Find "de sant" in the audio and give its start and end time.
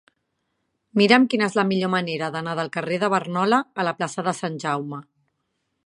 4.31-4.61